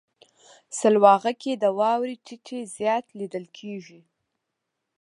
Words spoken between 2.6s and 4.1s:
زیات لیدل کیږي.